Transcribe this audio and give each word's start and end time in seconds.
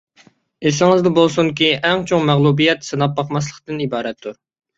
ئېسىڭىزدە 0.69 1.11
بولسۇنكى، 1.17 1.69
ئەڭ 1.89 2.01
چوڭ 2.13 2.25
مەغلۇبىيەت 2.31 2.83
سىناپ 2.89 3.15
باقماسلىقتىن 3.21 3.87
ئىبارەتتۇر. 3.87 4.35